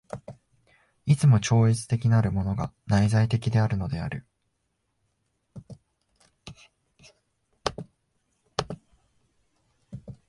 [1.05, 4.25] いつも超越的なるものが内在的であるのである。